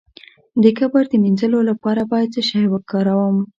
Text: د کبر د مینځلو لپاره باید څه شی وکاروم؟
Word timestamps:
د 0.63 0.65
کبر 0.77 1.03
د 1.09 1.13
مینځلو 1.23 1.59
لپاره 1.69 2.01
باید 2.11 2.29
څه 2.35 2.41
شی 2.49 2.63
وکاروم؟ 2.69 3.37